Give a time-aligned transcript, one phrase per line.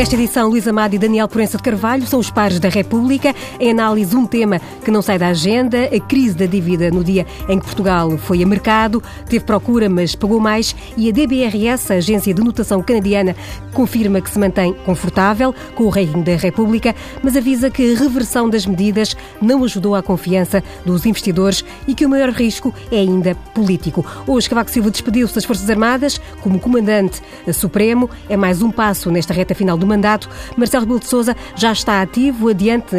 [0.00, 3.34] Nesta edição, Luís Amado e Daniel Proença de Carvalho são os pares da República.
[3.60, 7.26] Em análise, um tema que não sai da agenda, a crise da dívida no dia
[7.46, 11.96] em que Portugal foi a mercado, teve procura, mas pagou mais, e a DBRS, a
[11.96, 13.36] agência de notação canadiana,
[13.74, 18.48] confirma que se mantém confortável com o rating da República, mas avisa que a reversão
[18.48, 23.34] das medidas não ajudou à confiança dos investidores e que o maior risco é ainda
[23.54, 24.06] político.
[24.26, 27.20] Hoje, Cavaco Silva despediu-se das Forças Armadas como comandante
[27.52, 28.08] supremo.
[28.30, 30.28] É mais um passo nesta reta final do mandato.
[30.56, 32.96] Marcelo Rebelo de Sousa já está ativo, adiante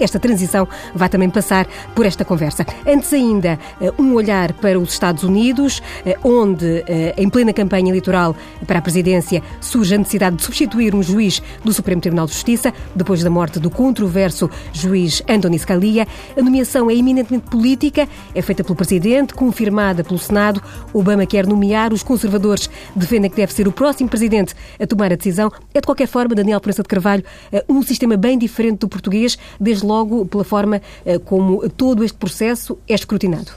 [0.00, 2.64] esta transição vai também passar por esta conversa.
[2.86, 7.90] Antes ainda, eh, um olhar para os Estados Unidos, eh, onde, eh, em plena campanha
[7.90, 12.32] eleitoral para a presidência, surge a necessidade de substituir um juiz do Supremo Tribunal de
[12.32, 16.06] Justiça, depois da morte do controverso juiz Anthony Scalia.
[16.36, 20.62] A nomeação é eminentemente política, é feita pelo presidente, confirmada pelo Senado.
[20.92, 25.16] Obama quer nomear, os conservadores defendem que deve ser o próximo presidente a tomar a
[25.16, 25.50] decisão.
[25.74, 28.88] É, de qualquer forma, forma, Daniel Prensa de Carvalho, eh, um sistema bem diferente do
[28.88, 33.52] português, desde logo pela forma eh, como todo este processo é escrutinado.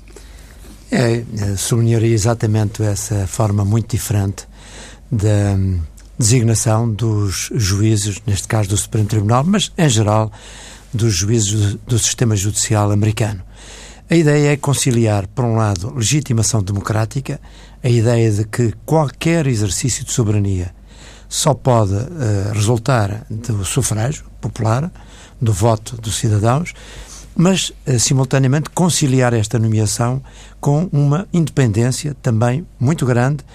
[0.92, 1.23] É, eh,
[1.58, 4.47] sublinharia exatamente essa forma muito diferente
[5.11, 5.80] da hum,
[6.17, 10.31] designação dos juízes, neste caso do Supremo Tribunal, mas em geral
[10.94, 13.42] dos juízes do sistema judicial americano.
[14.09, 17.39] A ideia é conciliar, por um lado, legitimação democrática,
[17.81, 20.73] a ideia de que qualquer exercício de soberania
[21.32, 24.92] só pode uh, resultar do sufrágio popular,
[25.40, 26.73] do voto dos cidadãos,
[27.34, 30.22] mas, uh, simultaneamente, conciliar esta nomeação
[30.60, 33.46] com uma independência também muito grande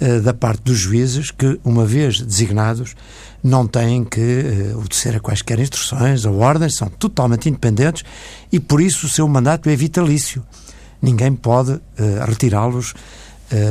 [0.00, 2.96] uh, da parte dos juízes, que, uma vez designados,
[3.40, 8.02] não têm que obedecer a quaisquer instruções ou ordens, são totalmente independentes
[8.50, 10.44] e, por isso, o seu mandato é vitalício.
[11.00, 11.80] Ninguém pode
[12.24, 12.94] retirá-los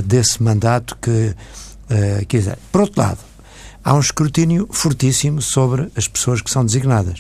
[0.04, 1.34] desse mandato que
[2.28, 2.58] quiser.
[2.70, 3.20] Por outro lado,
[3.84, 7.20] há um escrutínio fortíssimo sobre as pessoas que são designadas.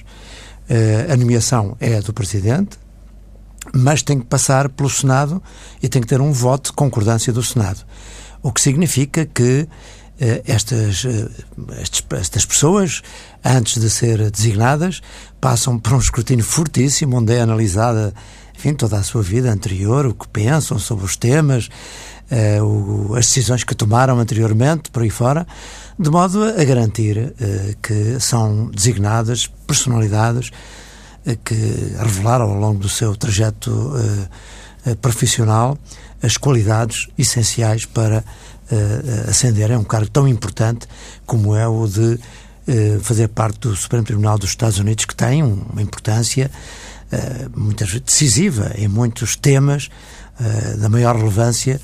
[0.70, 2.78] Uh, a nomeação é do Presidente,
[3.74, 5.42] mas tem que passar pelo Senado
[5.82, 7.86] e tem que ter um voto de concordância do Senado.
[8.42, 9.68] O que significa que uh,
[10.46, 11.30] estas, uh,
[12.12, 13.02] estas pessoas,
[13.44, 15.02] antes de ser designadas,
[15.40, 18.14] passam por um escrutínio fortíssimo, onde é analisada
[18.62, 21.68] enfim, toda a sua vida anterior, o que pensam sobre os temas,
[22.64, 25.46] o, as decisões que tomaram anteriormente, por aí fora,
[26.00, 27.34] de modo a garantir uh,
[27.82, 31.56] que são designadas personalidades uh, que
[31.98, 33.92] revelaram ao longo do seu trajeto
[35.00, 35.78] profissional
[36.24, 38.24] as qualidades essenciais para
[39.30, 40.88] ascender a um cargo tão importante
[41.24, 42.18] como é o de
[43.02, 46.50] fazer parte do Supremo Tribunal dos Estados Unidos, que tem uma importância
[47.56, 49.88] muitas vezes decisiva em muitos temas
[50.80, 51.80] da maior relevância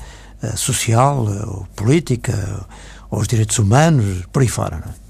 [0.56, 2.66] social, política,
[3.10, 4.78] aos direitos humanos, por aí fora.
[4.78, 5.08] Não é?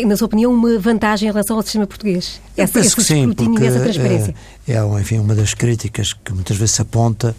[0.00, 2.40] é, na sua opinião, uma vantagem em relação ao sistema português?
[2.56, 4.34] Eu essa, penso que sim, porque transparência.
[4.66, 7.36] É, é, enfim, uma das críticas que muitas vezes se aponta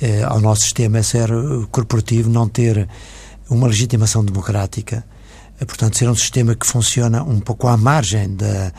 [0.00, 1.30] é, ao nosso sistema é ser
[1.70, 2.88] corporativo, não ter
[3.48, 5.04] uma legitimação democrática,
[5.60, 8.72] é, portanto, ser um sistema que funciona um pouco à margem da,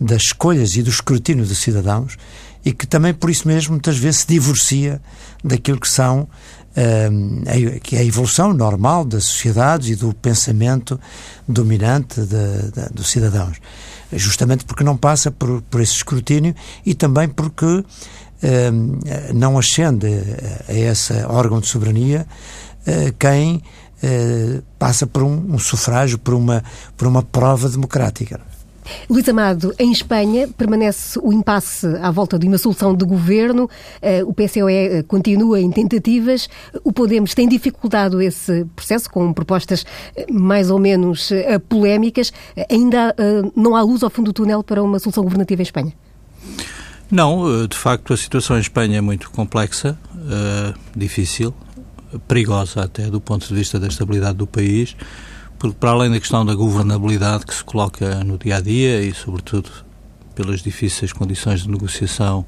[0.00, 2.16] das escolhas e do escrutínio dos cidadãos
[2.64, 5.00] e que também, por isso mesmo, muitas vezes se divorcia
[5.42, 6.28] daquilo que são
[7.82, 10.98] que é a evolução normal das sociedades e do pensamento
[11.46, 13.58] dominante de, de, dos cidadãos.
[14.12, 16.54] Justamente porque não passa por, por esse escrutínio
[16.86, 17.84] e também porque
[19.34, 20.06] não ascende
[20.68, 22.26] a esse órgão de soberania
[22.86, 23.56] uh, quem
[24.02, 26.62] uh, passa por um, um, sufrágio, por uma,
[26.96, 28.40] por uma prova democrática.
[29.08, 33.68] Luís Amado, em Espanha permanece o impasse à volta de uma solução de governo.
[34.00, 36.48] Eh, o PCOE eh, continua em tentativas.
[36.84, 39.84] O Podemos tem dificultado esse processo com propostas
[40.16, 41.32] eh, mais ou menos
[41.68, 42.32] polémicas.
[42.70, 43.14] Ainda
[43.56, 45.92] não há luz ao fundo do túnel para uma solução governativa em Espanha?
[47.10, 49.98] Não, de facto a situação em Espanha é muito complexa,
[50.94, 51.54] difícil,
[52.28, 54.96] perigosa até do ponto de vista da estabilidade do país
[55.60, 59.12] porque para além da questão da governabilidade que se coloca no dia a dia e,
[59.12, 59.70] sobretudo,
[60.34, 62.46] pelas difíceis condições de negociação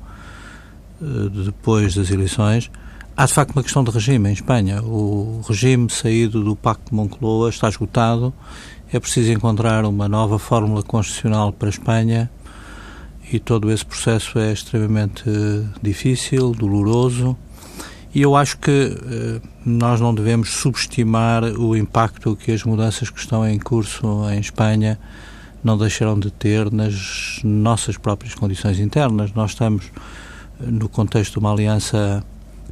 [0.99, 2.71] uh, depois das eleições,
[3.15, 4.83] há de facto uma questão de regime em Espanha.
[4.83, 8.33] O regime saído do Pacto de Moncloa está esgotado.
[8.91, 12.31] É preciso encontrar uma nova fórmula constitucional para a Espanha
[13.31, 17.37] e todo esse processo é extremamente uh, difícil, doloroso
[18.15, 23.19] e eu acho que eh, nós não devemos subestimar o impacto que as mudanças que
[23.19, 24.99] estão em curso em Espanha
[25.65, 29.33] não deixarão de ter nas nossas próprias condições internas.
[29.33, 29.87] Nós estamos
[30.61, 32.23] eh, no contexto de uma aliança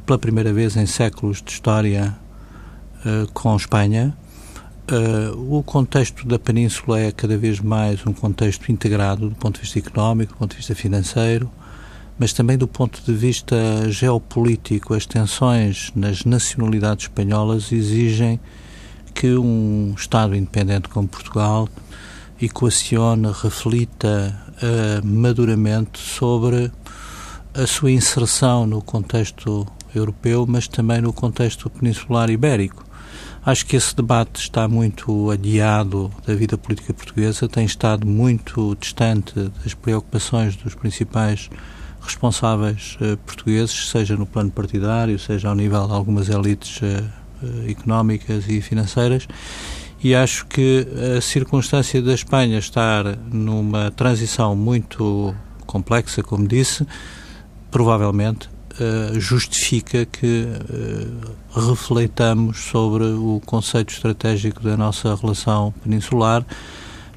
[0.05, 2.15] pela primeira vez em séculos de história
[3.05, 4.15] eh, com Espanha.
[5.37, 9.79] O contexto da Península é cada vez mais um contexto integrado do ponto de vista
[9.79, 11.49] económico, do ponto de vista financeiro,
[12.21, 13.57] mas também do ponto de vista
[13.89, 14.93] geopolítico.
[14.93, 18.39] As tensões nas nacionalidades espanholas exigem
[19.11, 21.67] que um Estado independente como Portugal
[22.39, 26.71] equacione, reflita uh, maduramente sobre
[27.55, 29.65] a sua inserção no contexto
[29.95, 32.85] europeu, mas também no contexto peninsular ibérico.
[33.43, 39.33] Acho que esse debate está muito adiado da vida política portuguesa, tem estado muito distante
[39.63, 41.49] das preocupações dos principais
[42.01, 46.85] responsáveis uh, portugueses, seja no plano partidário, seja ao nível de algumas elites uh,
[47.43, 49.27] uh, económicas e financeiras.
[50.03, 55.35] E acho que a circunstância da Espanha estar numa transição muito
[55.67, 56.87] complexa, como disse,
[57.69, 58.49] provavelmente
[59.19, 60.47] justifica que
[61.53, 66.43] refletamos sobre o conceito estratégico da nossa relação peninsular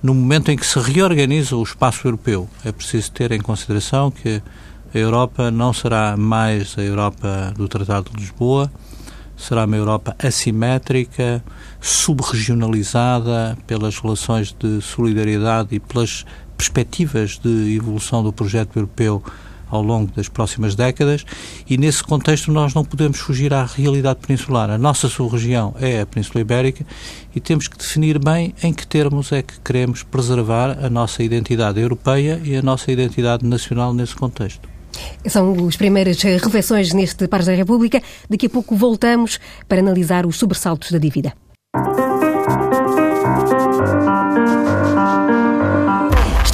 [0.04, 2.46] no momento em que se reorganiza o espaço europeu.
[2.62, 4.42] É preciso ter em consideração que
[4.94, 8.70] a Europa não será mais a Europa do Tratado de Lisboa,
[9.36, 11.42] será uma Europa assimétrica,
[11.80, 16.24] subregionalizada pelas relações de solidariedade e pelas
[16.56, 19.20] perspectivas de evolução do projeto europeu
[19.68, 21.24] ao longo das próximas décadas
[21.68, 24.70] e nesse contexto nós não podemos fugir à realidade peninsular.
[24.70, 26.86] A nossa sub-região é a Península Ibérica
[27.34, 31.80] e temos que definir bem em que termos é que queremos preservar a nossa identidade
[31.80, 34.73] europeia e a nossa identidade nacional nesse contexto.
[35.26, 38.02] São as primeiras reflexões neste Pares da República.
[38.28, 39.38] Daqui a pouco voltamos
[39.68, 41.32] para analisar os sobressaltos da dívida.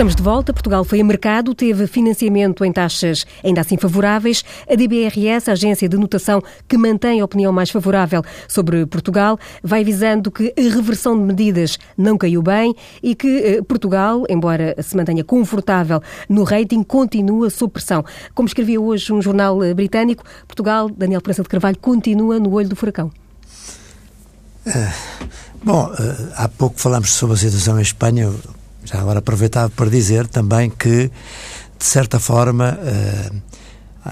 [0.00, 0.50] Estamos de volta.
[0.54, 4.42] Portugal foi a mercado, teve financiamento em taxas ainda assim favoráveis.
[4.66, 9.82] A DBRS, a agência de notação que mantém a opinião mais favorável sobre Portugal, vai
[9.82, 14.96] avisando que a reversão de medidas não caiu bem e que eh, Portugal, embora se
[14.96, 16.00] mantenha confortável
[16.30, 18.02] no rating, continua sob pressão.
[18.34, 22.70] Como escrevia hoje um jornal eh, britânico, Portugal, Daniel Prensa de Carvalho, continua no olho
[22.70, 23.10] do furacão.
[24.66, 25.26] Uh,
[25.62, 25.90] bom,
[26.36, 28.32] há pouco falamos sobre a situação em Espanha.
[28.84, 31.10] Já agora aproveitava para dizer também que,
[31.78, 33.30] de certa forma, eh,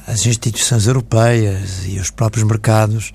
[0.07, 3.13] as instituições europeias e os próprios mercados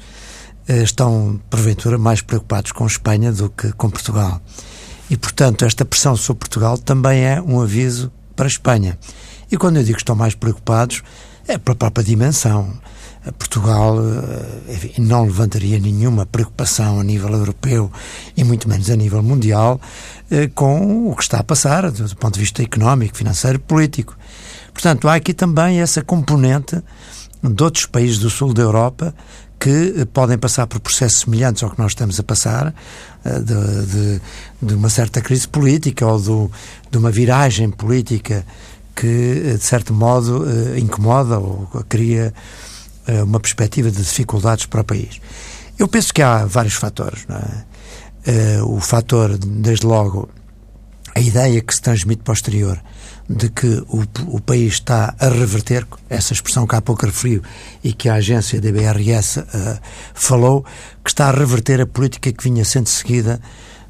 [0.67, 4.41] eh, estão, porventura, mais preocupados com Espanha do que com Portugal.
[5.09, 8.97] E, portanto, esta pressão sobre Portugal também é um aviso para a Espanha.
[9.51, 11.03] E quando eu digo que estão mais preocupados,
[11.47, 12.73] é pela própria dimensão.
[13.31, 17.89] Portugal eh, enfim, não levantaria nenhuma preocupação a nível europeu
[18.35, 19.79] e muito menos a nível mundial
[20.29, 24.17] eh, com o que está a passar do ponto de vista económico, financeiro, político.
[24.73, 26.81] Portanto, há aqui também essa componente
[27.41, 29.15] de outros países do sul da Europa
[29.57, 32.73] que eh, podem passar por processos semelhantes ao que nós estamos a passar,
[33.23, 34.21] de, de,
[34.61, 36.51] de uma certa crise política ou do,
[36.91, 38.45] de uma viragem política
[38.93, 40.45] que, de certo modo,
[40.77, 42.33] incomoda ou cria
[43.23, 45.19] uma perspectiva de dificuldades para o país.
[45.77, 47.25] Eu penso que há vários fatores.
[47.29, 48.61] É?
[48.61, 50.29] Uh, o fator, desde logo,
[51.13, 52.81] a ideia que se transmite posterior
[53.29, 57.41] de que o, o país está a reverter, essa expressão que há pouco referiu
[57.83, 59.79] e que a agência da BRS uh, eh,
[60.13, 60.65] falou,
[61.03, 63.39] que está a reverter a política que vinha sendo seguida,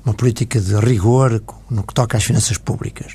[0.06, 3.14] uma política de rigor no que toca às finanças públicas.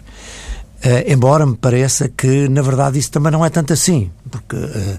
[0.84, 4.98] Uh, embora me pareça que, na verdade, isso também não é tanto assim, porque uh,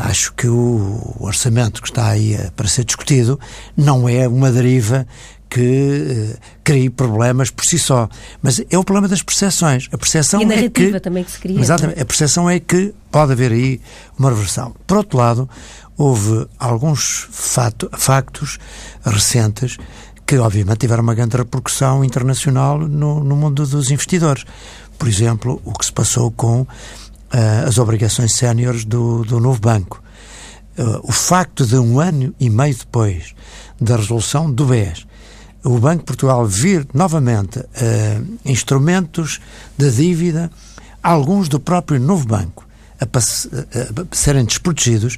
[0.00, 3.38] acho que o orçamento que está aí eh, para ser discutido
[3.76, 5.06] não é uma deriva
[5.48, 8.08] que uh, crie problemas por si só.
[8.40, 9.88] Mas é o problema das percepções.
[9.92, 11.60] A percepção e a é narrativa que, também que se cria.
[11.60, 11.98] Exatamente.
[11.98, 12.02] É?
[12.02, 13.80] A percepção é que pode haver aí
[14.16, 14.74] uma reversão.
[14.86, 15.50] Por outro lado,
[15.98, 18.58] houve alguns fato, factos
[19.04, 19.76] recentes
[20.24, 24.44] que, obviamente, tiveram uma grande repercussão internacional no, no mundo dos investidores.
[24.96, 26.64] Por exemplo, o que se passou com
[27.32, 30.02] uh, as obrigações séniores do, do novo banco.
[30.78, 33.34] Uh, o facto de um ano e meio depois
[33.80, 35.06] da resolução do BES,
[35.64, 39.40] o Banco de Portugal vir novamente uh, instrumentos
[39.76, 40.50] de dívida,
[41.02, 42.66] alguns do próprio novo banco,
[43.00, 45.16] a, a serem desprotegidos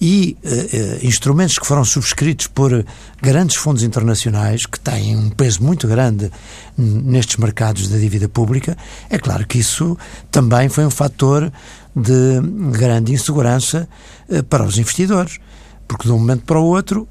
[0.00, 2.84] e uh, instrumentos que foram subscritos por
[3.20, 6.30] grandes fundos internacionais que têm um peso muito grande
[6.76, 8.76] nestes mercados da dívida pública,
[9.10, 9.98] é claro que isso
[10.30, 11.52] também foi um fator
[11.94, 12.40] de
[12.70, 13.88] grande insegurança
[14.28, 15.38] uh, para os investidores.
[15.86, 17.08] Porque de um momento para o outro,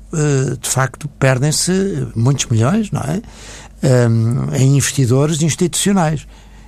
[0.61, 3.23] de facto, perdem-se muitos milhões, não é?
[4.55, 6.27] em investidores institucionais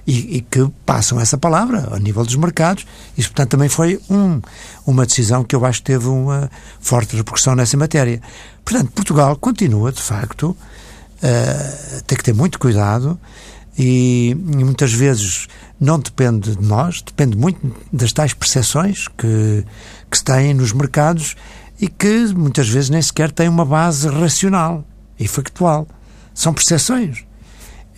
[0.10, 2.84] e, e, que passam essa palavra ao nível dos mercados.
[3.16, 4.42] Isso, portanto, também foi um,
[4.84, 6.50] uma decisão que eu acho que teve uma
[6.80, 8.20] forte repercussão nessa matéria.
[8.66, 13.20] Portanto, Portugal continua, de facto, uh, tem que ter muito cuidado
[13.78, 15.48] e, e, muitas vezes
[15.80, 17.60] não depende de nós, depende muito
[17.94, 19.64] das tais percepções que,
[20.10, 21.36] que se têm nos mercados
[21.80, 24.84] e que muitas vezes nem sequer têm uma base racional
[25.20, 25.88] e factual.
[26.34, 27.24] São percepções.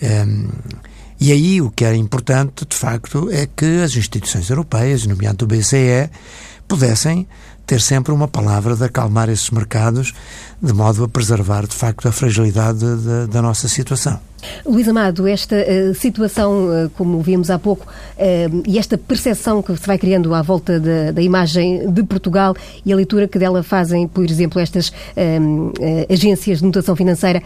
[0.01, 0.49] Um, ehm,
[1.21, 5.47] e aí o que é importante, de facto, é que as instituições europeias, nomeadamente o
[5.47, 6.09] BCE,
[6.67, 7.27] pudessem
[7.67, 10.13] ter sempre uma palavra de acalmar esses mercados,
[10.61, 14.19] de modo a preservar, de facto, a fragilidade da, da nossa situação.
[14.65, 19.75] Luís Amado, esta uh, situação, uh, como vimos há pouco, uh, e esta percepção que
[19.75, 23.63] se vai criando à volta da, da, imagem de Portugal e a leitura que dela
[23.63, 24.91] fazem, por exemplo, estas
[26.09, 27.41] agências de notação financeira,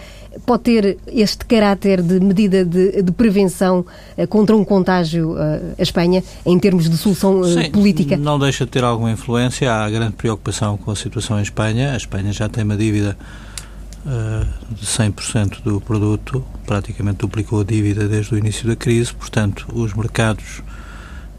[0.46, 3.86] pode ter este caráter de medida de, de prevenção
[4.30, 5.36] contra um contágio
[5.78, 8.18] à Espanha, em termos de solução Sim, política?
[8.18, 9.72] Não deixa de ter alguma influência.
[9.72, 11.94] Há grande preocupação com a situação em Espanha.
[11.94, 18.08] A Espanha já tem uma dívida uh, de 100% do produto, praticamente duplicou a dívida
[18.08, 20.64] desde o início da crise, portanto, os mercados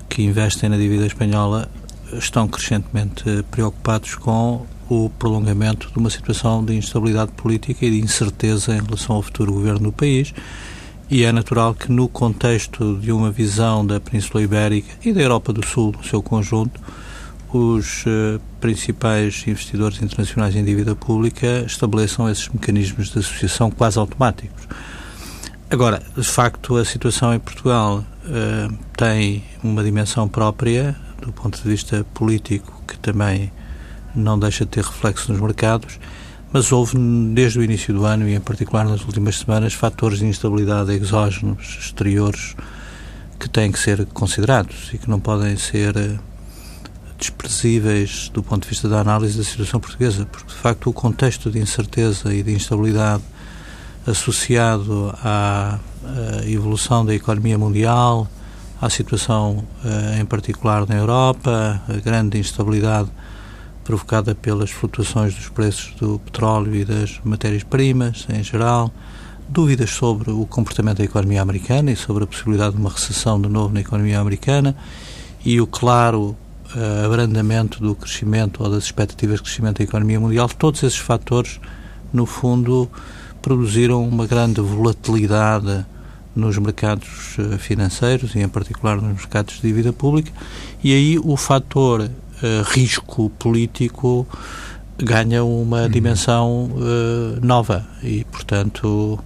[0.08, 1.68] que investem na dívida espanhola
[2.12, 8.74] estão crescentemente preocupados com o prolongamento de uma situação de instabilidade política e de incerteza
[8.74, 10.32] em relação ao futuro governo do país.
[11.10, 15.52] E é natural que, no contexto de uma visão da Península Ibérica e da Europa
[15.52, 16.80] do Sul, no seu conjunto,
[17.56, 24.68] os uh, principais investidores internacionais em dívida pública estabeleçam esses mecanismos de associação quase automáticos.
[25.68, 31.68] Agora, de facto, a situação em Portugal uh, tem uma dimensão própria, do ponto de
[31.68, 33.50] vista político, que também
[34.14, 35.98] não deixa de ter reflexo nos mercados,
[36.52, 36.96] mas houve,
[37.34, 41.78] desde o início do ano e em particular nas últimas semanas, fatores de instabilidade exógenos,
[41.80, 42.54] exteriores,
[43.38, 46.18] que têm que ser considerados e que não podem ser uh,
[47.18, 51.50] desprezíveis do ponto de vista da análise da situação portuguesa, porque de facto o contexto
[51.50, 53.22] de incerteza e de instabilidade
[54.06, 58.28] associado à, à evolução da economia mundial,
[58.80, 63.08] à situação eh, em particular na Europa, a grande instabilidade
[63.82, 68.92] provocada pelas flutuações dos preços do petróleo e das matérias-primas em geral,
[69.48, 73.48] dúvidas sobre o comportamento da economia americana e sobre a possibilidade de uma recessão de
[73.48, 74.76] novo na economia americana
[75.44, 76.36] e o claro
[77.04, 81.60] abrandamento do crescimento ou das expectativas de crescimento da economia mundial, todos esses fatores,
[82.12, 82.90] no fundo,
[83.40, 85.86] produziram uma grande volatilidade
[86.34, 90.30] nos mercados uh, financeiros e, em particular, nos mercados de dívida pública,
[90.84, 92.10] e aí o fator uh,
[92.64, 94.26] risco político
[94.98, 95.88] ganha uma uhum.
[95.88, 96.70] dimensão
[97.42, 99.18] nova e, portanto,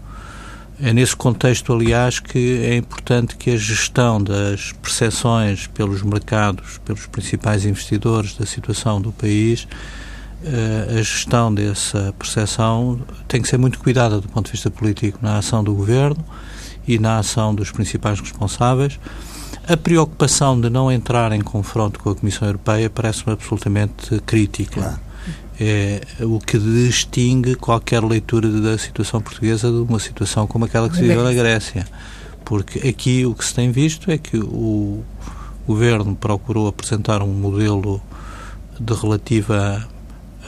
[0.83, 7.07] é nesse contexto, aliás, que é importante que a gestão das percepções pelos mercados, pelos
[7.07, 9.69] principais investidores da situação do país,
[10.43, 15.19] eh, a gestão dessa percepção tem que ser muito cuidada do ponto de vista político
[15.21, 16.25] na ação do governo
[16.89, 18.99] e na ação dos principais responsáveis.
[19.69, 24.81] A preocupação de não entrar em confronto com a Comissão Europeia parece-me absolutamente crítica.
[24.81, 25.10] Claro
[25.61, 30.97] é o que distingue qualquer leitura da situação portuguesa de uma situação como aquela que
[30.97, 31.87] se viveu na Grécia.
[32.47, 35.05] Porque aqui o que se tem visto é que o
[35.67, 38.01] governo procurou apresentar um modelo
[38.81, 39.87] de relativa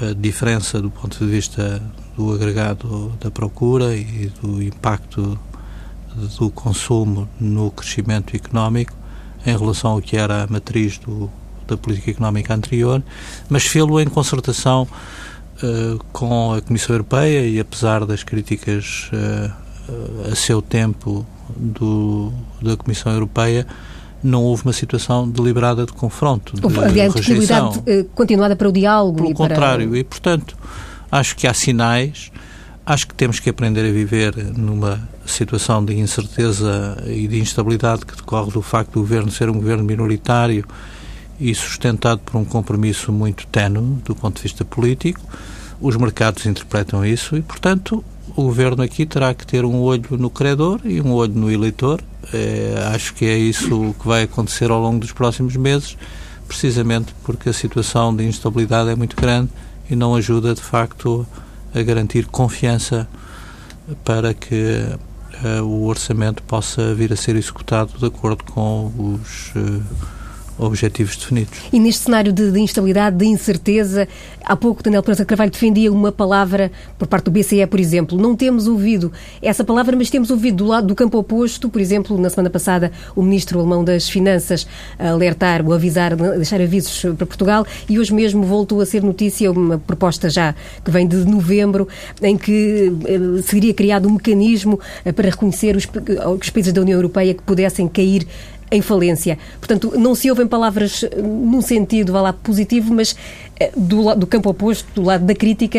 [0.00, 1.82] eh, diferença do ponto de vista
[2.16, 5.38] do agregado da procura e do impacto
[6.38, 8.94] do consumo no crescimento económico
[9.44, 11.30] em relação ao que era a matriz do
[11.66, 13.02] da política económica anterior,
[13.48, 14.86] mas fê-lo em concertação
[15.62, 21.26] uh, com a Comissão Europeia e apesar das críticas uh, a seu tempo
[21.56, 23.66] do, da Comissão Europeia,
[24.22, 29.16] não houve uma situação deliberada de confronto, de Aliás, disponibilidade uh, continuada para o diálogo.
[29.16, 29.98] Pelo contrário, para...
[29.98, 30.56] e portanto,
[31.10, 32.30] acho que há sinais,
[32.86, 38.16] acho que temos que aprender a viver numa situação de incerteza e de instabilidade que
[38.16, 40.64] decorre do facto do governo ser um governo minoritário
[41.38, 45.20] e sustentado por um compromisso muito tenue do ponto de vista político.
[45.80, 48.04] Os mercados interpretam isso e, portanto,
[48.36, 52.00] o governo aqui terá que ter um olho no credor e um olho no eleitor.
[52.32, 55.96] É, acho que é isso que vai acontecer ao longo dos próximos meses,
[56.46, 59.50] precisamente porque a situação de instabilidade é muito grande
[59.90, 61.26] e não ajuda, de facto,
[61.74, 63.08] a garantir confiança
[64.04, 64.84] para que
[65.44, 69.52] uh, o orçamento possa vir a ser executado de acordo com os.
[69.56, 69.82] Uh,
[70.62, 71.58] objetivos definidos.
[71.72, 74.08] E neste cenário de, de, instabilidade, de incerteza,
[74.44, 78.18] há pouco Daniel Prensa Carvalho defendia uma palavra por parte do BCE, por exemplo.
[78.18, 82.18] Não temos ouvido essa palavra, mas temos ouvido do lado do campo oposto, por exemplo,
[82.18, 84.66] na semana passada, o ministro alemão das Finanças
[84.98, 89.78] alertar, ou avisar, deixar avisos para Portugal, e hoje mesmo voltou a ser notícia uma
[89.78, 90.54] proposta já
[90.84, 91.88] que vem de novembro,
[92.22, 95.88] em que eh, seria criado um mecanismo eh, para reconhecer os,
[96.40, 98.26] os países da União Europeia que pudessem cair
[98.72, 99.38] em falência.
[99.60, 103.14] Portanto, não se ouvem palavras eh, num sentido, vá lá, positivo, mas
[103.60, 105.78] eh, do, do campo oposto, do lado da crítica,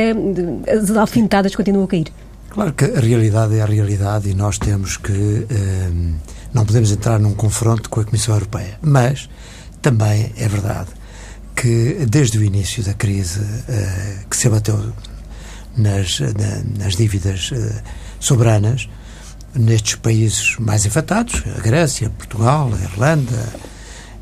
[0.72, 2.08] as alfinetadas continuam a cair.
[2.50, 5.12] Claro que a realidade é a realidade e nós temos que.
[5.50, 5.90] Eh,
[6.54, 8.78] não podemos entrar num confronto com a Comissão Europeia.
[8.80, 9.28] Mas
[9.82, 10.90] também é verdade
[11.56, 14.94] que desde o início da crise eh, que se abateu
[15.76, 17.82] nas, na, nas dívidas eh,
[18.20, 18.88] soberanas,
[19.56, 23.54] nestes países mais afetados, a Grécia, Portugal, a Irlanda,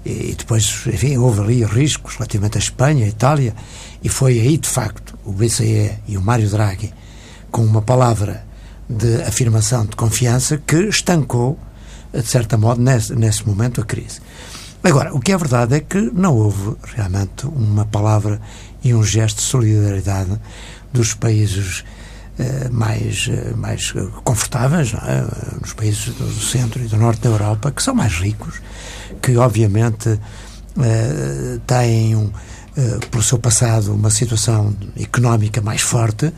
[0.03, 3.55] e depois, enfim, houve ali riscos relativamente à Espanha, à Itália,
[4.03, 6.91] e foi aí, de facto, o BCE e o Mário Draghi,
[7.51, 8.43] com uma palavra
[8.89, 11.57] de afirmação de confiança, que estancou,
[12.13, 14.19] de certa modo, nesse, nesse momento, a crise.
[14.83, 18.41] Agora, o que é verdade é que não houve realmente uma palavra
[18.83, 20.31] e um gesto de solidariedade
[20.91, 21.83] dos países
[22.71, 23.93] mais, eh, mais
[24.23, 25.59] confortáveis, é?
[25.59, 28.61] nos países do centro e do norte da Europa, que são mais ricos,
[29.21, 30.19] que obviamente
[30.79, 32.31] eh, têm, um,
[33.09, 36.31] pelo seu passado, uma situação económica mais forte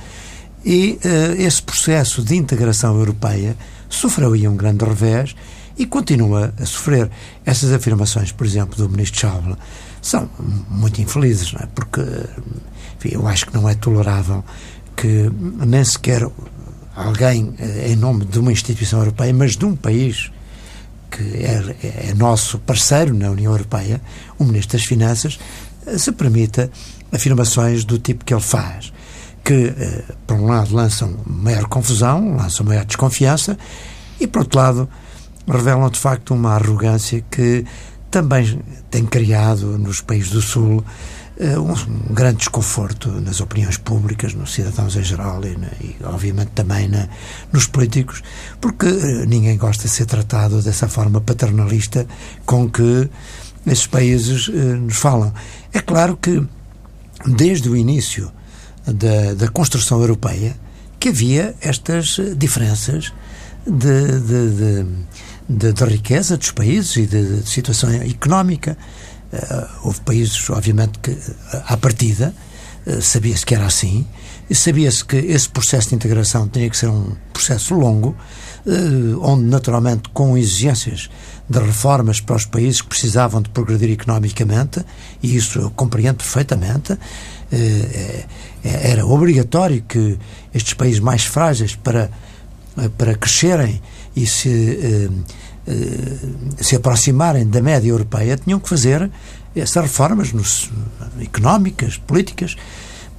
[0.65, 0.97] e
[1.37, 3.55] esse processo de integração europeia
[3.87, 5.35] sofreu aí um grande revés
[5.77, 7.09] e continua a sofrer.
[7.45, 9.55] Essas afirmações, por exemplo, do ministro Schauble,
[10.01, 10.29] são
[10.69, 11.67] muito infelizes, não é?
[11.73, 12.01] porque
[12.97, 14.43] enfim, eu acho que não é tolerável
[14.95, 15.31] que
[15.65, 16.27] nem sequer
[16.95, 20.31] alguém eh, em nome de uma instituição europeia, mas de um país
[21.09, 24.01] que é, é nosso parceiro na União Europeia,
[24.39, 25.39] o Ministro das Finanças,
[25.85, 26.69] eh, se permita
[27.11, 28.91] afirmações do tipo que ele faz,
[29.43, 33.57] que, eh, por um lado, lançam maior confusão, lançam maior desconfiança,
[34.19, 34.89] e, por outro lado,
[35.47, 37.65] revelam de facto uma arrogância que
[38.09, 38.59] também
[38.89, 40.83] tem criado nos países do Sul
[41.39, 46.87] um, um, grande desconforto nas opiniões públicas, nos cidadãos em geral e, e obviamente também
[46.87, 47.07] na,
[47.51, 48.21] nos políticos,
[48.61, 52.05] porque uh, ninguém gosta de ser tratado dessa forma paternalista
[52.45, 53.09] com que
[53.65, 55.33] esses países uh, nos falam.
[55.73, 56.45] É claro que
[57.25, 58.31] desde o início
[58.85, 60.55] da, da construção europeia
[60.99, 63.11] que havia estas diferenças
[63.65, 64.85] de, de,
[65.49, 68.77] de, de riqueza dos países e de, situação económica.
[69.33, 71.17] Uh, houve países, obviamente, que
[71.65, 72.35] à partida
[72.85, 74.05] uh, sabia-se que era assim,
[74.53, 78.15] sabia-se que esse processo de integração tinha que ser um processo longo,
[79.21, 81.09] onde, naturalmente, com exigências
[81.49, 84.85] de reformas para os países que precisavam de progredir economicamente,
[85.21, 86.97] e isso eu compreendo perfeitamente,
[88.63, 90.17] era obrigatório que
[90.53, 92.09] estes países mais frágeis, para,
[92.97, 93.81] para crescerem
[94.15, 95.09] e se eh,
[96.57, 99.09] se aproximarem da média europeia, tinham que fazer
[99.55, 100.69] essas reformas nos,
[101.21, 102.55] económicas, políticas,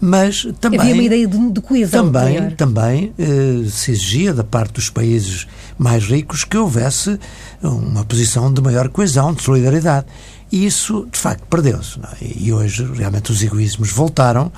[0.01, 2.53] mas também havia uma ideia de, de coesão também maior.
[2.53, 5.47] também eh, se exigia da parte dos países
[5.79, 7.19] mais ricos que houvesse
[7.63, 10.07] uma posição de maior coesão, de solidariedade.
[10.53, 11.99] E isso, de facto, perdeu-se.
[12.21, 12.33] É?
[12.37, 14.53] E hoje, realmente, os egoísmos voltaram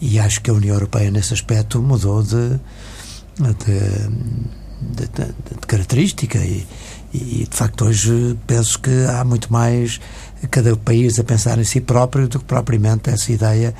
[0.00, 2.60] e acho que a União Europeia, nesse aspecto, mudou de,
[3.38, 3.76] de,
[4.96, 6.66] de, de característica e,
[7.14, 10.00] e, de facto, hoje penso que há muito mais
[10.50, 13.72] cada país a pensar em si próprio do que propriamente essa ideia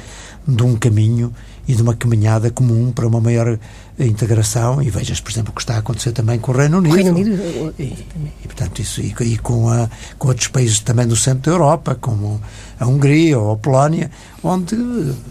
[0.47, 1.35] de um caminho
[1.67, 3.59] e de uma caminhada comum para uma maior
[3.99, 6.95] integração e vejas, por exemplo, o que está a acontecer também com o Reino Unido.
[6.95, 7.75] Reino Unido.
[7.79, 11.51] E, e, portanto, isso, e, e, com, a, com outros países também do centro da
[11.53, 12.41] Europa, como
[12.79, 14.11] a Hungria ou a Polónia,
[14.43, 14.77] onde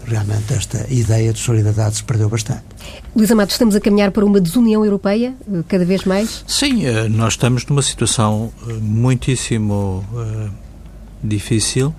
[0.06, 2.64] realmente esta ideia de solidariedade se perdeu bastante.
[3.14, 6.42] Luís Amado, estamos a caminhar para uma desunião europeia, eh, cada vez mais?
[6.46, 10.50] Sim, eh, nós estamos numa situação eh, muitíssimo uh,
[11.22, 11.94] difícil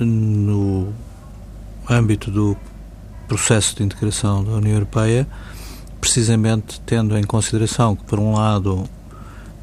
[0.00, 0.92] no
[1.88, 2.56] âmbito do
[3.28, 5.26] processo de integração da União Europeia,
[6.06, 8.88] precisamente tendo em consideração que, por um lado,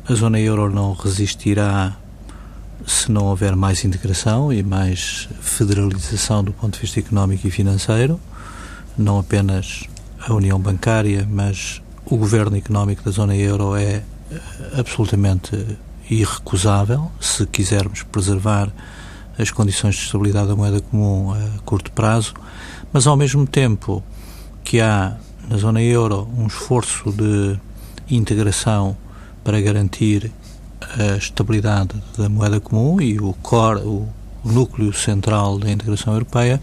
[0.06, 1.96] a zona euro não resistirá
[2.86, 8.20] se não houver mais integração e mais federalização do ponto de vista económico e financeiro,
[8.98, 9.86] não apenas
[10.20, 14.42] a União Bancária, mas o governo económico da zona euro é eh,
[14.78, 15.78] absolutamente
[16.10, 17.10] irrecusável.
[17.22, 18.70] Se quisermos preservar
[19.40, 22.34] as condições de estabilidade da moeda comum a curto prazo,
[22.92, 24.04] mas ao mesmo tempo
[24.62, 25.16] que há
[25.54, 27.60] na zona euro um esforço de
[28.10, 28.98] integração
[29.44, 30.32] para garantir
[30.82, 34.10] a estabilidade da moeda comum e o core, o
[34.44, 36.60] núcleo central da integração europeia,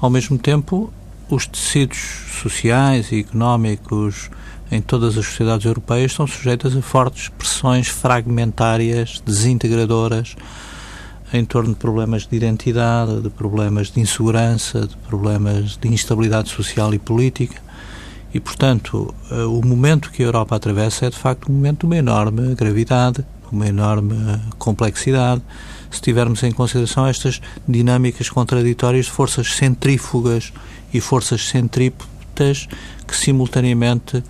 [0.00, 0.90] ao mesmo tempo,
[1.28, 1.98] os tecidos
[2.40, 4.30] sociais e económicos
[4.72, 10.34] em todas as sociedades europeias estão sujeitas a fortes pressões fragmentárias, desintegradoras,
[11.30, 16.94] em torno de problemas de identidade, de problemas de insegurança, de problemas de instabilidade social
[16.94, 17.68] e política.
[18.32, 21.86] E, portanto, eh, o momento que a Europa atravessa é, de facto, um momento de
[21.86, 25.42] uma enorme gravidade, uma enorme complexidade,
[25.90, 30.52] se tivermos em consideração estas dinâmicas contraditórias de forças centrífugas
[30.94, 32.68] e forças centrípetas
[33.06, 34.22] que simultaneamente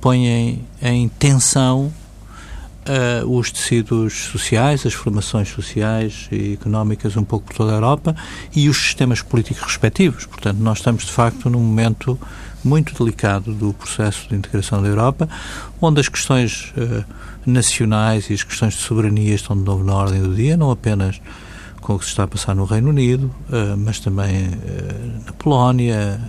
[0.00, 1.92] põem em tensão
[2.88, 8.16] uh, os tecidos sociais, as formações sociais e económicas um pouco por toda a Europa
[8.54, 10.24] e os sistemas políticos respectivos.
[10.26, 12.18] Portanto, nós estamos de facto num momento
[12.64, 15.28] muito delicado do processo de integração da Europa,
[15.80, 17.04] onde as questões uh,
[17.46, 21.20] nacionais e as questões de soberania estão de novo na ordem do dia, não apenas
[21.80, 24.50] com o que se está a passar no Reino Unido, uh, mas também
[25.24, 26.20] na Polónia,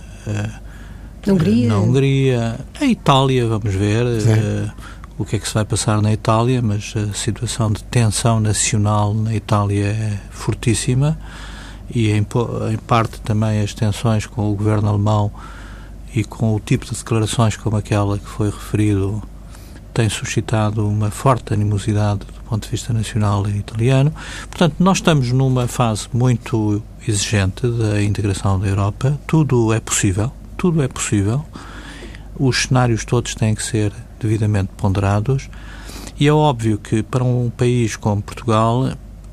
[1.26, 1.68] na Hungria.
[1.68, 4.70] na Hungria, a Itália, vamos ver uh,
[5.18, 9.12] o que é que se vai passar na Itália, mas a situação de tensão nacional
[9.12, 11.18] na Itália é fortíssima
[11.94, 12.26] e em,
[12.72, 15.30] em parte também as tensões com o governo alemão
[16.14, 19.22] e com o tipo de declarações como aquela que foi referido
[19.92, 24.12] tem suscitado uma forte animosidade do ponto de vista nacional e italiano.
[24.48, 29.18] Portanto, nós estamos numa fase muito exigente da integração da Europa.
[29.26, 31.42] Tudo é possível tudo é possível,
[32.38, 35.48] os cenários todos têm que ser devidamente ponderados
[36.18, 38.86] e é óbvio que para um país como Portugal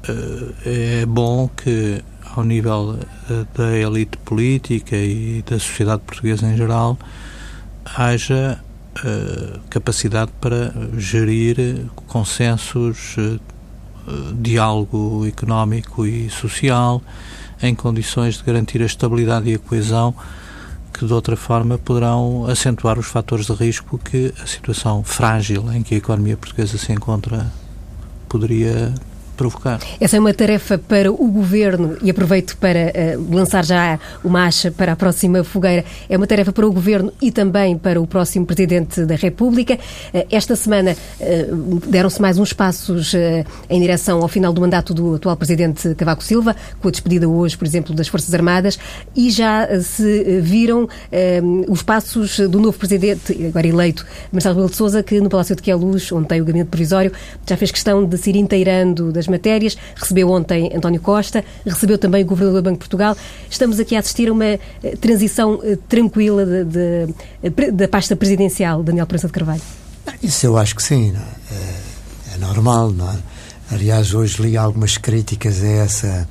[0.08, 2.02] eh, é bom que
[2.40, 6.98] ao nível eh, da elite política e da sociedade portuguesa em geral
[7.96, 8.60] haja
[9.04, 13.16] eh, capacidade para gerir consensos,
[14.40, 17.02] diálogo económico e social
[17.62, 20.16] em condições de garantir a estabilidade e a coesão
[20.94, 25.84] que de outra forma poderão acentuar os fatores de risco que a situação frágil em
[25.84, 27.52] que a economia portuguesa se encontra
[28.28, 28.94] poderia
[29.38, 29.80] provocar.
[30.02, 34.72] Essa é uma tarefa para o Governo, e aproveito para uh, lançar já uma acha
[34.72, 38.46] para a próxima fogueira, é uma tarefa para o Governo e também para o próximo
[38.46, 39.76] Presidente da República.
[39.76, 43.14] Uh, esta semana uh, deram-se mais uns passos
[43.70, 47.56] em direção ao final do mandato do atual Presidente Cavaco Silva, com a despedida hoje,
[47.56, 48.80] por exemplo, das Forças Armadas,
[49.16, 50.90] e já se viram
[51.68, 55.62] os passos do novo Presidente, agora eleito, Marcelo Rebelo de Sousa, que no Palácio de
[55.62, 57.12] Queluz, onde tem o gabinete provisório,
[57.48, 59.78] já fez questão de se ir inteirando das matérias.
[59.96, 63.16] Recebeu ontem António Costa, recebeu também o Governador do Banco de Portugal.
[63.50, 64.60] Estamos aqui a assistir a uma eh,
[65.00, 69.62] transição eh, tranquila eh, da pasta presidencial, Daniel Prensa de Carvalho.
[70.22, 71.14] Isso eu acho que sim.
[71.16, 71.54] É?
[71.54, 72.36] é?
[72.36, 73.18] É, normal, não é?
[73.72, 76.30] Aliás, hoje li algumas críticas a essa,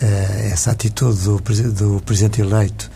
[0.00, 0.06] a
[0.52, 1.40] essa atitude do,
[1.72, 2.90] do Presidente eleito,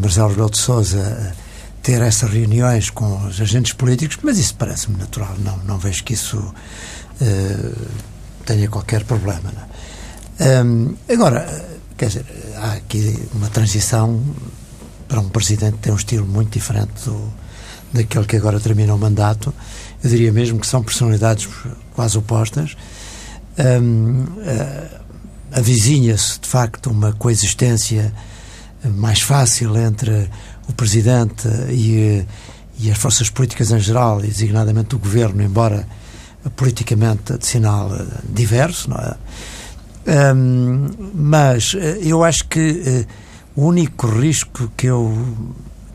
[0.00, 1.34] Marcelo Rebelo de Sousa,
[1.82, 5.34] ter essas reuniões com os agentes políticos, mas isso parece-me natural.
[5.38, 6.54] Não, não vejo que isso
[8.48, 9.52] tenha qualquer problema.
[10.38, 10.62] É?
[10.62, 11.46] Um, agora,
[11.96, 12.24] quer dizer,
[12.56, 14.22] há aqui uma transição
[15.06, 17.32] para um presidente que tem um estilo muito diferente do,
[17.92, 19.52] daquele que agora termina o mandato.
[20.02, 21.46] Eu diria mesmo que são personalidades
[21.94, 22.74] quase opostas.
[23.58, 24.98] Um, uh,
[25.50, 28.12] Avizinha-se, de facto, uma coexistência
[28.84, 30.30] mais fácil entre
[30.68, 32.22] o presidente e,
[32.78, 35.86] e as forças políticas em geral, e designadamente o governo, embora
[36.56, 39.16] politicamente de sinal eh, diverso, não é?
[40.34, 45.36] Um, mas eh, eu acho que uh, o único risco que eu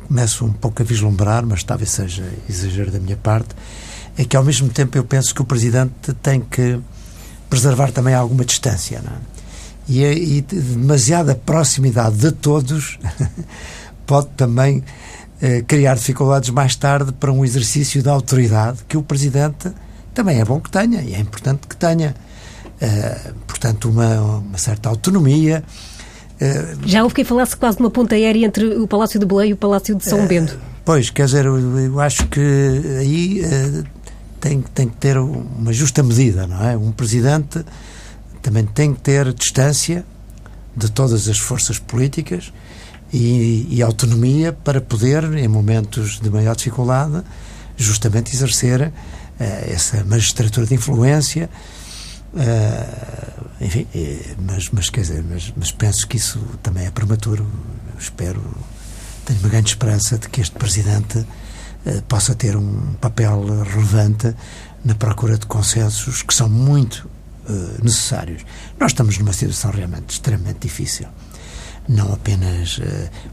[0.08, 3.56] começo um pouco a vislumbrar, mas talvez seja exagero da minha parte,
[4.16, 6.80] é que ao mesmo tempo eu penso que o Presidente tem que
[7.50, 9.34] preservar também alguma distância, não é?
[9.90, 13.00] E, e demasiada proximidade de todos
[14.06, 14.82] pode também
[15.68, 19.74] criar dificuldades mais tarde para um exercício da autoridade que o Presidente
[20.14, 22.16] também é bom que tenha e é importante que tenha.
[22.82, 25.64] Uh, portanto, uma, uma, certa autonomia.
[26.36, 29.52] Uh, Já houve quem falasse quase de uma ponta aérea entre o Palácio de Belém
[29.52, 30.60] e o Palácio de São uh, Bento.
[30.84, 32.42] Pois, quer dizer, eu, eu acho que
[33.00, 33.42] aí
[34.42, 36.76] tem, tem que ter uma justa medida, não é?
[36.76, 37.64] Um presidente
[38.42, 40.06] também tem que ter distância
[40.76, 42.52] de todas as forças políticas
[43.14, 47.24] e, e autonomia para poder, em momentos de maior dificuldade,
[47.78, 48.92] justamente exercer eh,
[49.44, 51.50] essa magistratura de influência.
[52.34, 53.88] Uh, enfim,
[54.40, 57.48] mas, mas quer dizer, mas, mas, penso que isso também é prematuro.
[57.94, 58.42] Eu espero,
[59.24, 64.36] tenho uma grande esperança de que este Presidente uh, possa ter um papel relevante
[64.84, 67.08] na procura de consensos que são muito
[67.48, 68.44] uh, necessários.
[68.80, 71.08] Nós estamos numa situação realmente extremamente difícil.
[71.88, 72.80] Não apenas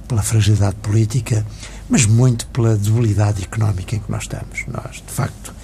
[0.09, 1.47] pela fragilidade política,
[1.89, 4.65] mas muito pela debilidade económica em que nós estamos.
[4.67, 5.55] Nós, de facto,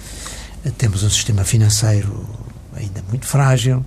[0.77, 2.27] temos um sistema financeiro
[2.75, 3.85] ainda muito frágil,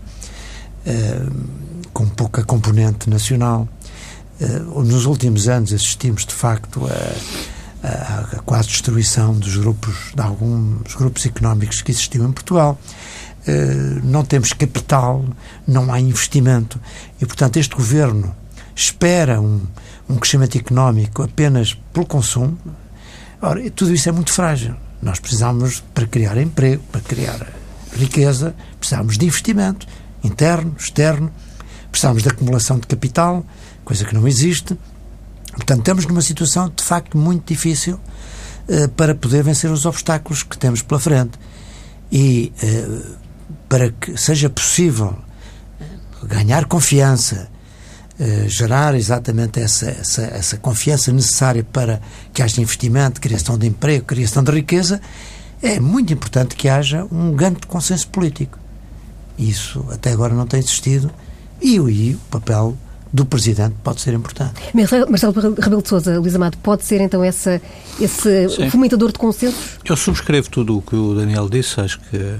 [1.92, 3.68] com pouca componente nacional.
[4.84, 10.94] nos últimos anos assistimos, de facto, a, a, a quase destruição dos grupos, de alguns
[10.94, 12.78] grupos económicos que existiam em Portugal.
[13.48, 15.24] Uh, não temos capital,
[15.66, 16.78] não há investimento
[17.20, 18.36] e, portanto, este governo
[18.76, 19.62] espera um,
[20.08, 22.58] um crescimento económico apenas pelo consumo.
[23.40, 24.74] Ora, tudo isso é muito frágil.
[25.02, 27.46] Nós precisamos, para criar emprego, para criar
[27.92, 29.86] riqueza, precisamos de investimento
[30.22, 31.30] interno, externo,
[31.90, 33.44] precisamos de acumulação de capital,
[33.84, 34.78] coisa que não existe.
[35.52, 37.98] Portanto, estamos numa situação de facto muito difícil
[38.68, 41.38] uh, para poder vencer os obstáculos que temos pela frente.
[42.12, 43.16] E uh,
[43.68, 45.16] para que seja possível
[46.22, 47.48] ganhar confiança,
[48.20, 52.00] uh, gerar exatamente essa, essa, essa confiança necessária para
[52.32, 55.00] que haja investimento, criação de emprego, criação de riqueza,
[55.62, 58.58] é muito importante que haja um grande consenso político.
[59.38, 61.10] Isso até agora não tem existido
[61.60, 62.76] e, e o papel
[63.12, 64.54] do Presidente pode ser importante.
[64.72, 67.60] Marcelo Rebelo de Sousa, Luís Amado, pode ser então essa,
[68.00, 68.70] esse Sim.
[68.70, 69.78] fomentador de consensos?
[69.84, 72.36] Eu subscrevo tudo o que o Daniel disse, acho que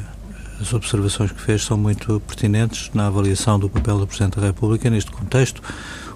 [0.60, 4.90] as observações que fez são muito pertinentes na avaliação do papel do Presidente da República
[4.90, 5.62] neste contexto.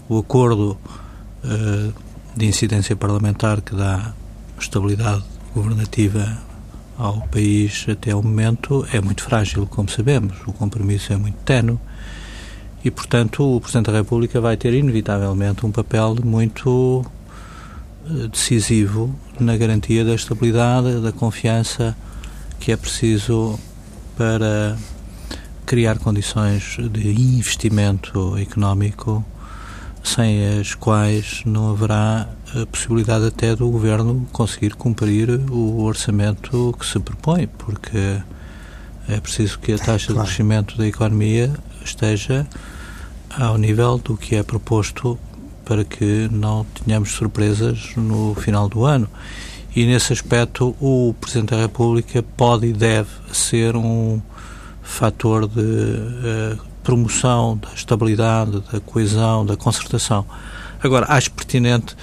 [0.08, 0.76] O acordo
[1.42, 1.94] uh,
[2.36, 4.12] de incidência parlamentar que dá
[4.58, 6.38] estabilidade governativa
[6.98, 10.36] ao país até o momento é muito frágil, como sabemos.
[10.46, 11.78] O compromisso é muito tenue
[12.84, 17.04] e, portanto, o Presidente da República vai ter, inevitavelmente, um papel muito
[18.06, 21.96] eh, decisivo na garantia da estabilidade, da confiança
[22.60, 23.58] que é preciso
[24.16, 24.76] para
[25.66, 29.24] criar condições de investimento económico
[30.02, 36.86] sem as quais não haverá a possibilidade até do Governo conseguir cumprir o orçamento que
[36.86, 38.20] se propõe, porque
[39.08, 41.50] é preciso que a taxa de crescimento da economia
[41.84, 42.46] esteja
[43.30, 45.18] ao nível do que é proposto
[45.64, 49.08] para que não tenhamos surpresas no final do ano.
[49.76, 54.22] E nesse aspecto, o Presidente da República pode e deve ser um
[54.82, 60.24] fator de uh, promoção da estabilidade, da coesão, da concertação.
[60.80, 61.96] Agora, acho pertinente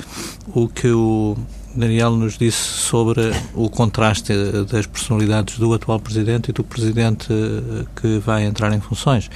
[0.48, 1.38] o que o
[1.74, 4.34] Daniel nos disse sobre o contraste
[4.70, 9.30] das personalidades do atual Presidente e do Presidente eh, que vai entrar em funções.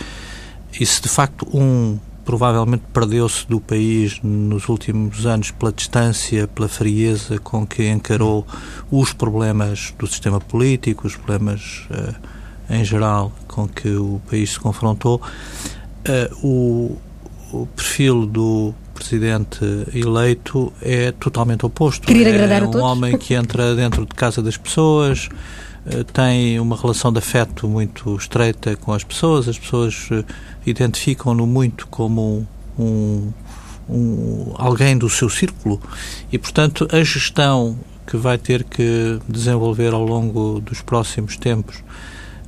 [0.77, 6.67] E se de facto um provavelmente perdeu-se do país nos últimos anos pela distância, pela
[6.67, 8.45] frieza com que encarou
[8.91, 12.15] os problemas do sistema político, os problemas uh,
[12.69, 16.97] em geral com que o país se confrontou, uh, o,
[17.53, 19.59] o, perfil do presidente
[19.93, 22.07] eleito é totalmente oposto.
[22.07, 25.29] Queria agradar é um homem que entra dentro de casa das pessoas,
[26.13, 30.09] tem uma relação de afeto muito estreita com as pessoas, as pessoas
[30.65, 33.31] identificam-no muito como um,
[33.89, 35.79] um, alguém do seu círculo.
[36.31, 41.83] E, portanto, a gestão que vai ter que desenvolver ao longo dos próximos tempos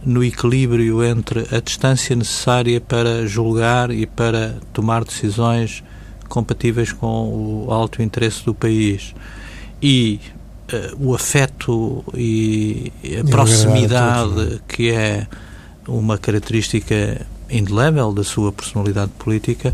[0.05, 5.83] no equilíbrio entre a distância necessária para julgar e para tomar decisões
[6.29, 9.13] compatíveis com o alto interesse do país.
[9.81, 10.19] E
[10.99, 15.27] o afeto e a proximidade que é
[15.87, 19.73] uma característica indelével da sua personalidade política,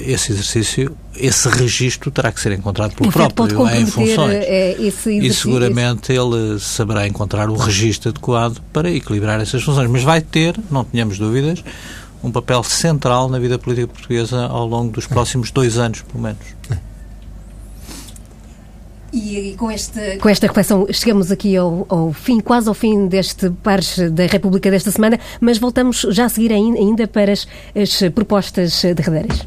[0.00, 4.34] esse exercício, esse registro terá que ser encontrado pelo próprio em funções.
[4.34, 9.90] É, e seguramente ele saberá encontrar o registro adequado para equilibrar essas funções.
[9.90, 11.64] Mas vai ter, não tenhamos dúvidas,
[12.22, 16.42] um papel central na vida política portuguesa ao longo dos próximos dois anos, pelo menos.
[19.12, 23.50] E, com, este, com esta reflexão chegamos aqui ao, ao, fim, quase ao fim deste
[23.62, 28.82] Pares da República desta semana, mas voltamos já a seguir ainda para as, as propostas
[28.82, 29.46] derradeiras.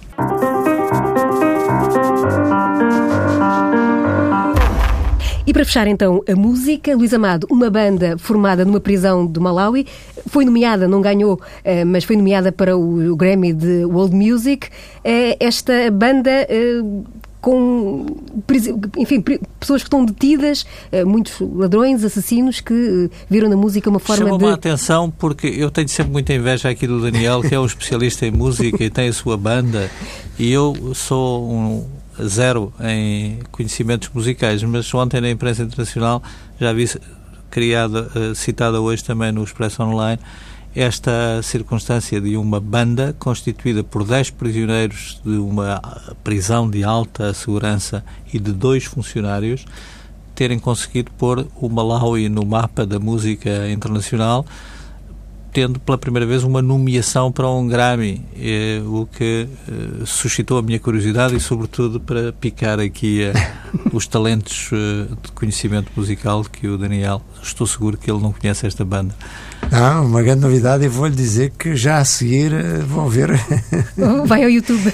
[5.46, 9.86] E para fechar então a música, Luís Amado, uma banda formada numa prisão do Malawi,
[10.28, 14.70] foi nomeada, não ganhou, eh, mas foi nomeada para o Grammy de World Music.
[15.04, 16.82] Eh, esta banda eh,
[17.42, 18.06] com,
[18.98, 19.20] enfim,
[19.60, 24.24] pessoas que estão detidas, eh, muitos ladrões, assassinos que eh, viram na música uma forma
[24.26, 24.44] Chamou de...
[24.44, 27.66] Chamou a atenção porque eu tenho sempre muita inveja aqui do Daniel, que é um
[27.66, 29.90] especialista em música e tem a sua banda,
[30.38, 31.86] e eu sou um
[32.24, 36.22] zero em conhecimentos musicais, mas ontem na imprensa internacional
[36.60, 36.88] já vi
[37.50, 40.20] criada, eh, citada hoje também no Expresso Online,
[40.76, 45.82] esta circunstância de uma banda constituída por 10 prisioneiros de uma
[46.24, 48.04] prisão de alta segurança
[48.34, 49.66] e de dois funcionários
[50.34, 54.46] terem conseguido pôr o Malawi no mapa da música internacional
[55.54, 60.62] tendo pela primeira vez uma nomeação para um Grammy, eh, o que eh, suscitou a
[60.62, 63.34] minha curiosidade e, sobretudo, para picar aqui eh,
[63.92, 68.66] os talentos eh, de conhecimento musical que o Daniel, estou seguro que ele não conhece
[68.66, 69.14] esta banda.
[69.72, 73.32] Não, uma grande novidade e vou-lhe dizer que já a seguir eh, vão ver.
[74.26, 74.94] Vai ao YouTube.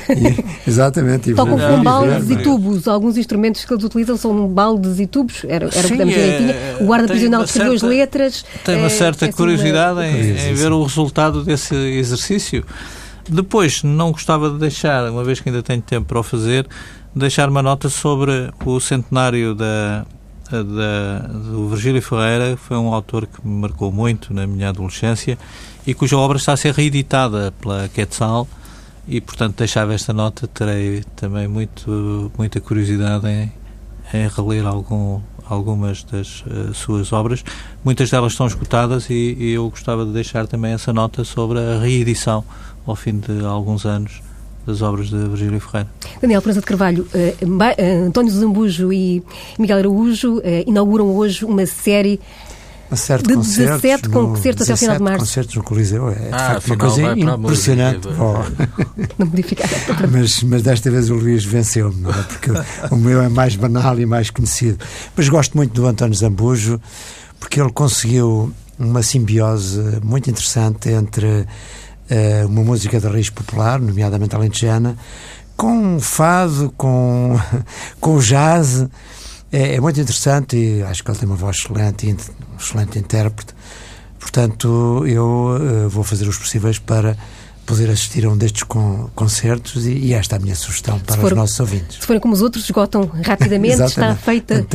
[0.68, 1.34] Exatamente.
[1.34, 2.88] Tocam com baldes e tubos.
[2.88, 5.44] Alguns instrumentos que eles utilizam são baldes e tubos.
[5.46, 8.46] Era, era Sim, o que é, O guarda prisional escreveu as letras.
[8.64, 10.08] Tem uma certa é, curiosidade uma...
[10.08, 12.64] Em, em ver o resultado desse exercício.
[13.30, 16.66] Depois, não gostava de deixar, uma vez que ainda tenho tempo para o fazer,
[17.14, 20.06] deixar uma nota sobre o centenário da,
[20.52, 25.38] da, do Virgílio Ferreira, foi um autor que me marcou muito na minha adolescência
[25.86, 28.48] e cuja obra está a ser reeditada pela Quetzal
[29.08, 30.48] e, portanto, deixava esta nota.
[30.48, 33.52] Terei também muito, muita curiosidade em,
[34.14, 37.44] em reler algum, algumas das uh, suas obras.
[37.84, 41.80] Muitas delas estão escutadas e, e eu gostava de deixar também essa nota sobre a
[41.80, 42.44] reedição
[42.86, 44.27] ao fim de alguns anos
[44.68, 45.90] das obras de Virgílio Ferreira.
[46.22, 49.24] Daniel Prensa de Carvalho, uh, uh, António Zambujo e
[49.58, 52.20] Miguel Araújo uh, inauguram hoje uma série
[52.90, 55.20] uma série de, de concertos, 17 concertos até ao final de março.
[55.20, 56.10] concertos no Coliseu.
[56.10, 58.08] É, de ah, facto uma coisa impressionante.
[58.08, 58.44] Oh.
[59.20, 59.70] Não modificar.
[60.12, 62.24] mas, mas desta vez o Luís venceu-me, não é?
[62.24, 62.52] Porque
[62.90, 64.78] o meu é mais banal e mais conhecido.
[65.18, 66.80] Mas gosto muito do António Zambujo,
[67.40, 71.46] porque ele conseguiu uma simbiose muito interessante entre
[72.48, 74.98] uma música de raiz popular, nomeadamente alentejana,
[75.56, 77.38] com fado, com,
[78.00, 78.88] com jazz.
[79.52, 83.54] É, é, muito interessante e acho que ele tem uma voz excelente, um excelente intérprete.
[84.20, 87.16] Portanto, eu uh, vou fazer os possíveis para
[87.66, 91.18] poder assistir a um destes con concertos e, e, esta é a minha sugestão para
[91.18, 91.98] for, os nossos ouvintes.
[92.00, 94.66] Se forem como os outros, esgotam rapidamente, está feita.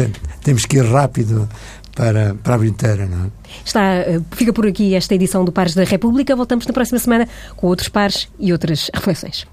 [0.43, 1.49] Temos que ir rápido
[1.95, 3.31] para, para a bilheteira, não é?
[3.65, 6.35] Está, eh, fica por aqui esta edição do Pares da República.
[6.35, 9.47] Voltamos na próxima semana com outros pares e outras reflexões.